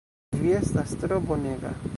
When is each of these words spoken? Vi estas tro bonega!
Vi 0.39 0.55
estas 0.61 0.97
tro 1.05 1.23
bonega! 1.29 1.79